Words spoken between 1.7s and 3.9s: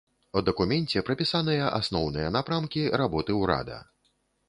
асноўныя напрамкі работы ўрада.